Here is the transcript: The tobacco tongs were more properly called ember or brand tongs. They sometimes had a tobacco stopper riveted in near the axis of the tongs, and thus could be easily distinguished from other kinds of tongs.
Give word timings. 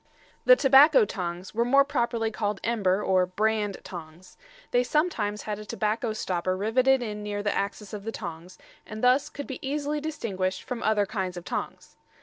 The 0.45 0.55
tobacco 0.55 1.05
tongs 1.05 1.53
were 1.53 1.63
more 1.63 1.85
properly 1.85 2.31
called 2.31 2.59
ember 2.63 3.03
or 3.03 3.27
brand 3.27 3.77
tongs. 3.83 4.35
They 4.71 4.83
sometimes 4.83 5.43
had 5.43 5.59
a 5.59 5.63
tobacco 5.65 6.11
stopper 6.13 6.57
riveted 6.57 7.03
in 7.03 7.21
near 7.21 7.43
the 7.43 7.53
axis 7.55 7.93
of 7.93 8.03
the 8.03 8.11
tongs, 8.11 8.57
and 8.83 9.03
thus 9.03 9.29
could 9.29 9.45
be 9.45 9.59
easily 9.61 10.01
distinguished 10.01 10.63
from 10.63 10.81
other 10.81 11.05
kinds 11.05 11.37
of 11.37 11.45
tongs. 11.45 11.97